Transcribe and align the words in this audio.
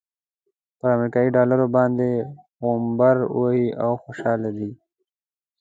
پر 0.77 0.89
امريکايي 0.95 1.29
ډالرو 1.35 1.67
باندې 1.75 2.09
غومبر 2.61 3.15
وهي 3.39 3.67
او 3.83 3.91
خوشحاله 4.03 4.49
دی. 4.57 4.69